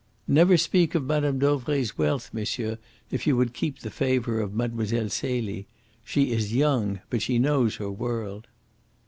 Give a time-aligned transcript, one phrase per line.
[0.27, 1.37] "Never speak of Mme.
[1.37, 2.79] Dauvray's wealth, monsieur,
[3.11, 5.09] if you would keep the favour of Mlle.
[5.11, 5.67] Celie.
[6.03, 8.47] She is young, but she knows her world."